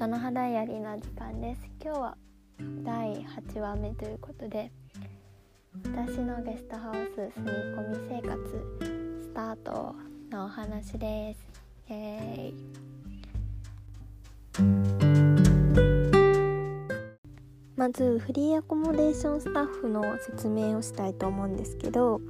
[0.00, 1.60] 音の肌やりの時間です。
[1.84, 2.16] 今日は
[2.82, 3.22] 第
[3.52, 4.72] 8話目ということで
[5.84, 9.94] 私のゲストハウス住み込み生活スタート
[10.30, 11.40] のお話です。
[11.90, 12.54] イエーイ。
[17.76, 22.22] まずフリーアコモデーションスタッフの説明をしたいと思うんですけど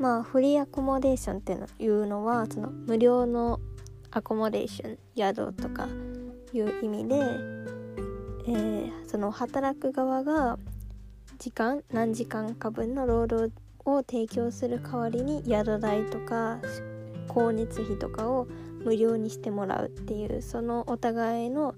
[0.00, 3.60] まあフリーアコモデーションっていうのはその無料の
[4.10, 5.86] アコモデーション宿とか
[6.54, 7.16] いう意味で、
[8.46, 10.58] えー、その働く側が
[11.38, 13.52] 時間何時間か分の労働
[13.84, 16.60] を提供する代わりに宿代とか
[17.28, 18.46] 光熱費とかを
[18.84, 21.74] 無料にしてもらうっていうそのお互いの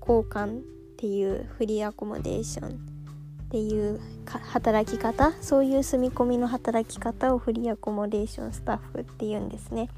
[0.00, 0.62] 交換っ
[0.96, 2.72] ていうフリーアコモデーションっ
[3.50, 9.88] ていう働き方そういう住み込みの働き方をフリーアコモデーションスタッフっていうんですね。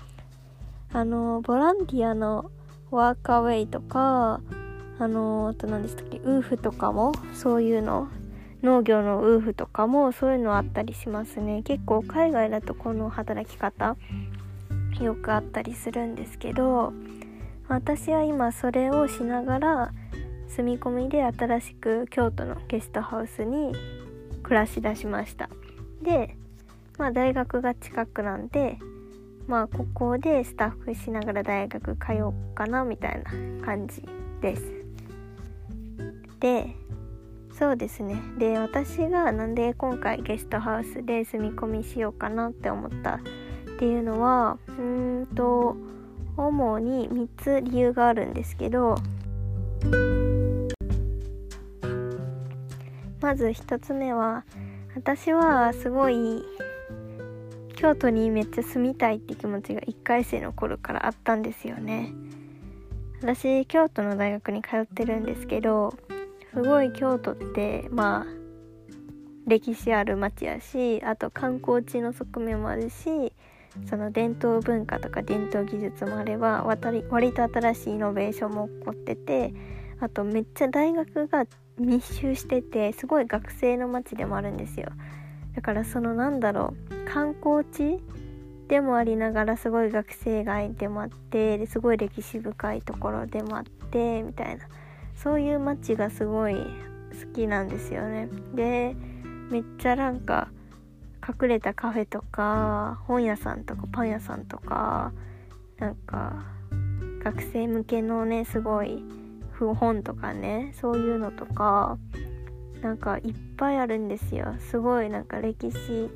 [0.92, 2.50] あのボランティアの
[2.90, 4.40] ワーカーウェイとか
[4.98, 8.08] あのあと何でしたっけウーフとかもそういうの
[8.62, 11.62] 農業のウーフとかもそういうのあったりしますね。
[11.62, 13.96] 結構海外だとこの働き方
[15.00, 16.92] よくあったりするんですけど
[17.68, 19.92] 私は今それをしながら
[20.48, 23.72] 住み込みで新しく京都のゲストハウスに
[24.42, 25.50] 暮らしだしました。
[26.02, 26.36] で
[26.98, 28.78] まあ大学が近くなんで
[29.46, 34.02] まあここでスタッフしながら大学通おうかなみたいな感じ
[34.40, 34.62] です。
[36.40, 36.74] で
[37.52, 38.20] そうですね。
[38.38, 45.76] で私がなんで今回ゲストハウスで住み込みしようかなって思ったっていうのはうんと
[46.36, 48.96] 主に3つ理由があるんですけど
[53.20, 54.44] まず1つ目は
[54.94, 56.42] 私はすごい
[57.86, 62.12] 京都にめっちゃ住みたいって気持ちが1回生の頃からあったんですよね。
[63.22, 65.94] 私京都の大学に通ってるんですけど
[66.52, 68.26] すごい京都ってまあ
[69.46, 73.32] 歴史ある町やしあと観光地の側面もあるし
[73.88, 79.54] その伝統文化とか伝統技術もあれば割と新しいイノベーションも起こってて
[80.00, 81.44] あとめっちゃ大学が
[81.78, 84.88] 密集しててすごい学生の街でもあるんですよ。
[85.56, 87.98] だからそのなんだろう観光地
[88.68, 94.64] でもありながらすごい学生街でもあってですごい歴史深いところでもあってみたいな
[95.16, 96.62] そういう街がすごい好
[97.34, 98.28] きなんですよね。
[98.54, 98.94] で
[99.50, 100.48] めっちゃなんか
[101.26, 105.12] 隠れたカフェとか本屋さんとかパン屋さんとか
[105.78, 106.44] なんか
[107.24, 109.02] 学生向けのねすごい
[109.58, 111.98] 本とかねそういうのとか
[112.86, 114.54] なんかいっぱいあるんですよ。
[114.60, 116.08] すごいなんか歴史。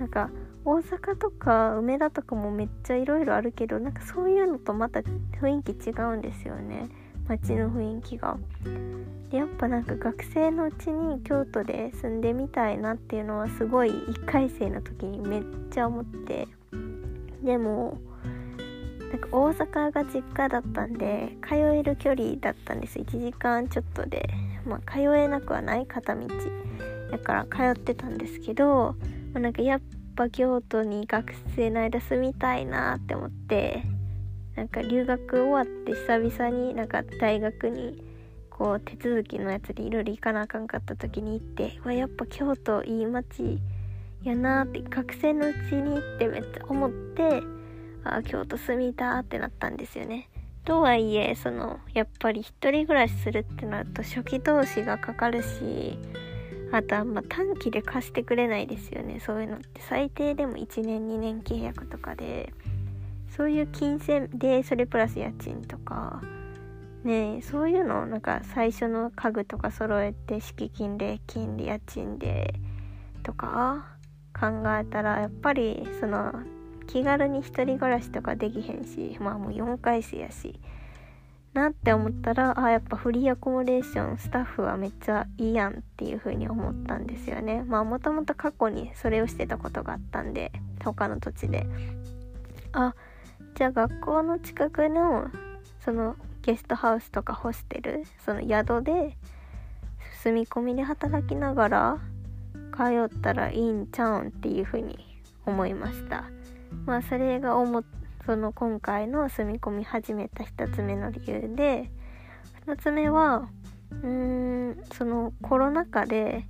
[0.00, 0.30] なんか
[0.64, 4.98] 大阪とか梅田とかもめっちゃいろいろあるけどなんかそういうのとまた
[5.40, 6.88] 雰囲気違うんですよね。
[7.28, 8.36] 街の雰囲気が。
[9.30, 16.48] でやっぱなんか学生のうちに京都で住んでみたいなっていうのはすごい1回生の時にめっちゃ思って。
[17.44, 17.96] でも
[19.12, 22.98] なんか大阪が実家だったんで通える距離だったんです。
[22.98, 24.28] 1時間ちょっとで。
[24.66, 26.26] まあ、通えなくはない片道
[27.10, 28.94] だから通ってたんですけど、
[29.32, 29.80] まあ、なんかやっ
[30.16, 33.82] ぱ京都に学生の間住みたいなって思って
[34.56, 38.02] なんか留学終わって久々になんか大学に
[38.50, 43.60] こう手続きのやつでいろいろ行かなあかんかった時に行ってわやっぱ京都いい街
[44.24, 47.40] やなって学生のうちにってめっちゃ思って
[48.02, 50.28] あ京都住みたってなったんですよね。
[50.68, 55.98] とはいえそのやっぱり一人暮らしするってなると初期投資がかかるし
[56.72, 59.18] あとはま短期で貸してくれないですよね。
[59.18, 59.80] そういうのって。
[59.80, 62.52] 最低でも1年2年契約とかで。
[63.34, 66.20] そういう金銭でそれプラス家賃とか。
[67.02, 72.52] ねそういうのなんか最初の家具とか揃えて敷金礼金で家賃で
[73.22, 73.86] とか
[74.38, 74.46] 考
[74.78, 76.32] えたらやっぱりその
[76.88, 80.58] 気軽に一人暮らしとかできへんしまあもう4回生やし
[81.54, 87.62] なって思ったらあやっぱフリーアコモデーションスタッフはめっちゃいいやんっていう風に思ったんですよね。
[87.64, 90.52] まあもともと過去にそれをしてたことがあったんで
[90.84, 91.66] 他の土地で。
[92.72, 92.94] あ
[93.54, 95.30] じゃあ学校の近くの
[95.80, 99.16] そのゲストハウスとかホステルその宿で
[100.22, 101.98] 住み込みで働きながら
[102.76, 104.98] 通ったらいいんちゃうんっていう風に
[105.46, 106.24] 思いました。
[106.86, 107.54] まあそれが
[108.24, 111.90] その今回の住み込み始めた1つ目の理由で
[112.66, 113.48] 2つ目は
[113.90, 116.46] うーんそのコロナ禍で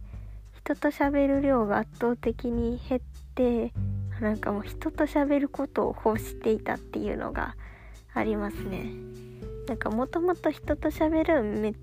[0.56, 3.00] 人と喋る量が圧倒的に減っ
[3.35, 3.73] て
[4.20, 7.55] なんかもう人と喋ることを欲していたっていうのが
[8.12, 8.91] ありますね。
[9.69, 11.75] なんかもともと人と喋るめっ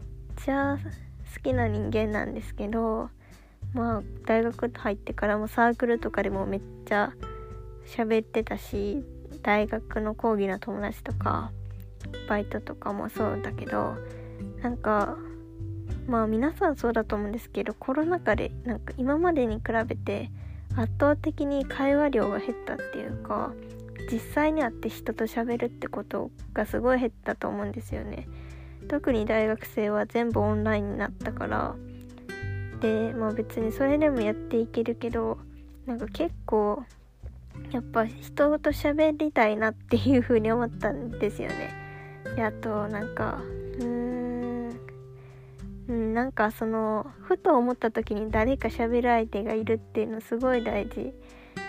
[0.44, 0.78] ちゃ
[1.36, 3.10] 好きな人間なんですけど
[3.74, 7.14] まあ大学入ってからもサークルとかでもめっちゃ
[7.86, 9.04] 喋ってたし
[9.42, 11.52] 大学の講義の友達とか
[12.28, 13.96] バイトとかもそうだけど
[14.62, 15.18] なんか
[16.08, 20.30] まあ皆さんそうだと思うんですけどコロナ禍でなんか今までに比べて
[20.76, 23.54] 圧倒的に会話量が減ったっていうか
[24.12, 28.28] 実際に会って人と喋るってことがすごい減ったと思うんですよね。
[28.88, 31.76] 特に大学生は全部オンラインになったから。
[32.82, 35.40] でまあ別にそれでもやっていけるけど
[35.86, 36.84] なんか結構
[37.72, 41.74] やっぱ人と喋りたいなっていう風に思ったんですよね。
[42.36, 43.42] であとなんか
[43.80, 44.80] うーん
[45.88, 51.13] うんなんかそのふと思った時に誰か喋る相手がいるっていうのすごい大事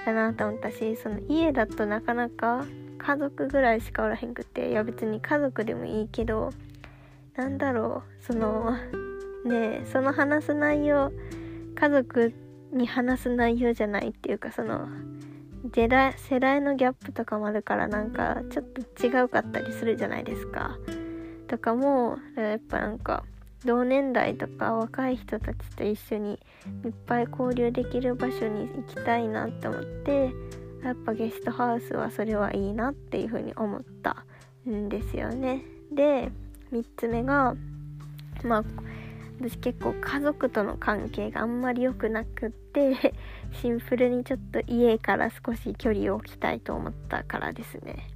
[0.07, 2.65] だなと思ったしその家だとなかなか
[2.99, 6.51] 家族ぐらいしかおらへんくていや別に家族でもいいけど
[7.37, 8.77] なんだろうその
[9.45, 11.13] ねその話す内容
[11.75, 12.33] 家族
[12.73, 14.89] に話す内容じゃないっていうかその
[15.75, 20.79] 世代世代のギャップとかもあるからなんかちょっと違うかったりするじゃないですか。
[21.49, 23.25] とかもやっぱなんか
[23.65, 26.41] 同年代とか若い人たちと一緒に
[26.85, 30.33] いっぱい交流できる場所に行きたいなって思って
[30.85, 34.25] やっぱゲストハウスはそれはいいなっていうふうに思った
[34.69, 35.63] んですよね。
[35.93, 36.31] で
[36.73, 37.55] 3つ目が
[38.45, 38.65] まあ
[39.39, 43.15] 私結構家族との関係があんまり良くなくって
[43.53, 48.09] シンプルにちょっと家から少し距離を置きたいと思ったからですね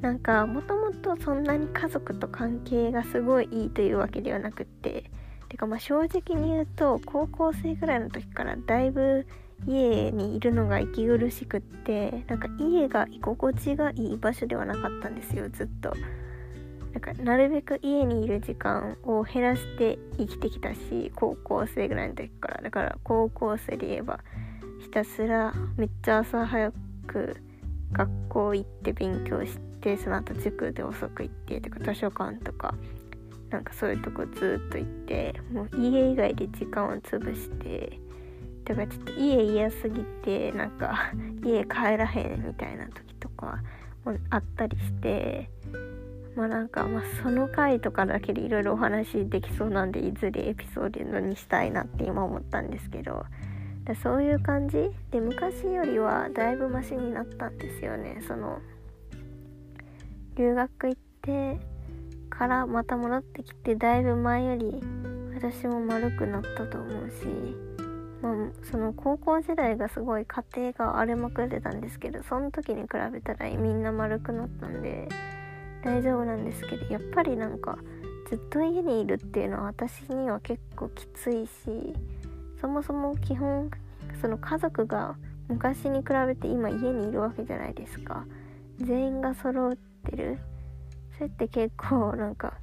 [0.00, 5.10] なんかもともとそんなに家族と関係がすごいいいというわけではなくって
[5.48, 9.26] てかまあ正直に言うと高校生ぐらいの時からだいぶ
[9.66, 15.94] 家にいるのが息苦しくってなんか家が居心地がいい場所ではなかったんですよずっと。
[16.96, 22.62] なんかなるべく家にいる時間を減らして生きてきたし高校生ぐらいの時から。
[22.62, 24.20] だから高校生で言えば
[24.80, 26.72] ひたすらめっちゃ朝早
[27.06, 27.36] く
[27.92, 32.74] 学校行って勉強してその後塾で遅く行ってとか図書館とか
[33.50, 38.00] なんかそういうとこずっと行ってもう家以外で時間を潰して
[38.64, 41.12] だからちょっと家嫌すぎてなんか
[41.44, 43.58] 家帰らへんみたいな時とか
[44.06, 45.50] もあったりして
[46.36, 53.24] まあなんか、まあ、その回とかだけでいろいろお話できそうなんでいずれエピソードにしたいなって今思ったんですけど
[54.02, 54.90] そういう感じ？
[55.10, 58.22] で昔よりはだいぶマシになったんですよね。
[58.26, 58.58] その
[60.36, 61.58] 留学行って
[62.28, 64.82] からまた戻ってきてだいぶ前より
[65.34, 67.24] 私も丸くなったと思うし、
[68.20, 68.34] まあ、
[68.70, 75.08] その高校時代がすごい家庭が荒れまくってたんですけどその時に比べたらみんな丸くなったんで
[75.86, 77.78] 大丈夫なんですけどやっぱりなんか
[78.28, 81.94] ずっと家にいるっていうのは私には結構きついし
[82.60, 83.70] そもそも基本
[84.20, 85.14] その家族が
[85.48, 88.26] 昔に比べて今家にいるわけじゃないですか。
[88.78, 89.76] 全員が揃っ
[90.10, 90.38] てる。
[91.14, 92.54] それって結構なんか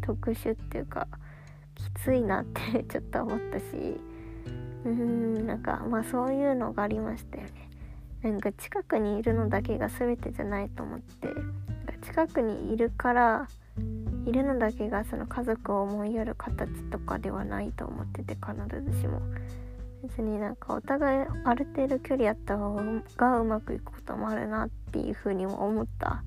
[0.00, 1.06] 特殊っていうか
[1.76, 3.64] きついなって ちょっと思ったし
[4.84, 7.70] うーんなんかまあそういうのがありましたよね。
[8.22, 11.28] なんか近くにいるのだけが全てじゃないと思って。
[12.02, 13.48] 近くにいるから
[14.26, 19.20] いるのだけがその家族を思いやる形とかではないと思ってて必ずしも。
[20.02, 22.74] 別になんかお互いある程度距離あった方
[23.16, 26.24] がうまくいくこともあるなっていうふうにも思った。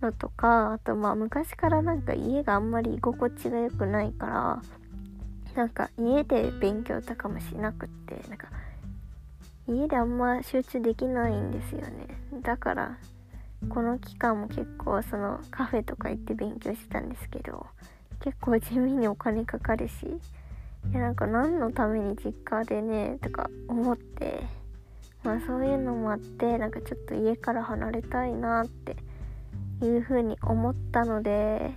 [0.00, 4.62] のとかあとまあ昔からなんか家があんまり居心地が良くないから
[5.54, 8.48] なんか家で勉強とかもしなくってなんか
[9.68, 12.06] 家であんま集中できないんですよね。
[12.42, 12.98] だから
[13.68, 17.66] この期間も結構そのカフェとか行って勉強してたんですけど
[18.20, 19.92] 結構地味にお金かかるし
[20.90, 24.44] いやなんか何のために実家でねとか思って
[25.22, 28.96] まあそういうのもあってなんかちょっと家から離れたいなって
[29.82, 31.72] いう風に思ったので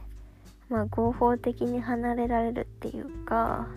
[0.70, 3.68] まあ合法的に離れられるっていうか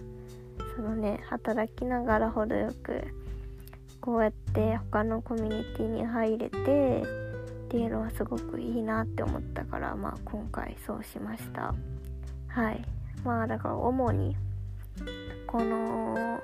[0.76, 3.02] そのね働きながら程よく
[4.00, 7.21] こうやって他のコミュニティに入れて
[7.72, 11.74] っていうのはすごくいいなって思ったからまあ今回そうしました。
[12.48, 12.84] はい。
[13.24, 14.36] まあだから主に
[15.46, 16.38] この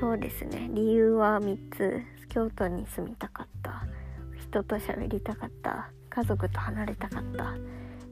[0.00, 0.68] そうですね。
[0.72, 2.02] 理由は3つ。
[2.28, 3.84] 京都に住みたかった。
[4.36, 5.90] 人と喋りたかった。
[6.10, 7.50] 家族と離れたかった。
[7.52, 7.56] っ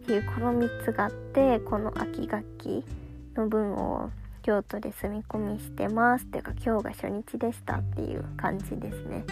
[0.06, 2.85] ていうこの3つがあってこの秋学期
[3.35, 4.11] の分を
[4.42, 6.26] 京都で住み込みしてます。
[6.26, 9.25] っていうか今日が初日でしたっていう感じですね。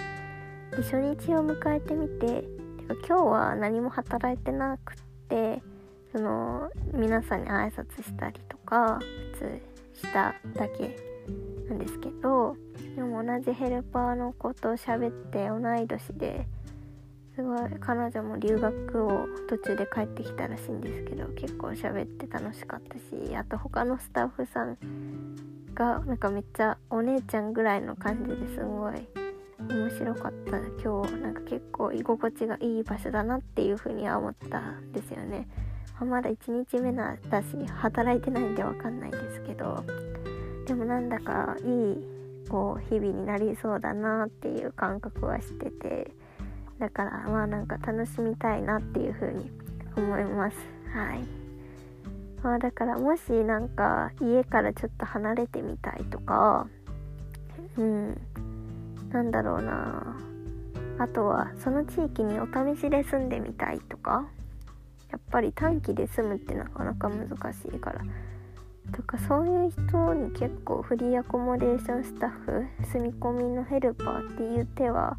[0.73, 2.62] で初日を迎えてみて
[3.07, 4.97] 今日は何も働いてなくっ
[5.29, 5.62] て
[6.12, 8.99] その皆さんに挨拶したりとか
[9.35, 9.61] 普
[9.95, 10.97] 通しただけ
[11.69, 12.57] なんですけど
[12.97, 16.47] でも同じヘルパーの子と喋って同い年で
[17.35, 24.77] すごい彼女も留学を途中で帰ってきたらしいんですけど結構喋って楽しかったしあと他のスタッフさん
[25.75, 29.22] がなんかめっちゃお姉ちゃんぐらいの感じですごい
[29.73, 30.59] 面白かった。
[30.83, 35.49] 今日なんか結構居心地がいい場所だなっていう風には思ったんですよね。
[36.00, 39.85] まだ1日目なだし働いてないんで分かんないですけど。
[40.67, 46.11] でもなんだかいいこう日々になりそうだなっていう感覚はしてて。
[46.79, 49.50] だからまあなんか楽しみたいなっていう風に
[49.97, 50.57] 思います。
[50.93, 51.25] はい。
[52.43, 56.67] まあだからもしなんか家からちょっと離れてみたいとか
[57.79, 58.21] うん。
[59.12, 60.16] なんだろうな。
[60.99, 64.26] あとはその地域にお試しで住んでみたいとか。
[65.12, 68.00] やっぱり短期で住むってなかなか難しいから。
[68.92, 75.16] とかそういう人に結構フリーアコモデーションスタッフ住み込みのヘルパーっていう手は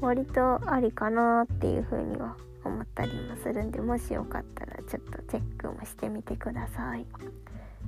[0.00, 7.06] 割とありかなっていうふうには思ったりもするんでもしよかったらちょっとチェックもしてみてください。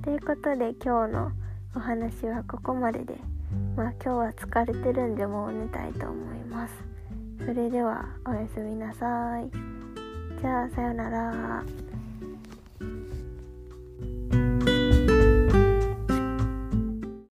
[0.03, 1.33] ということで今日の
[1.75, 3.36] お話はここまでで。
[3.77, 6.75] まあ今日は疲れてるんでもう寝たいと思います。
[7.39, 9.51] それではおやすみなさい。
[10.41, 11.65] じゃあさよなら。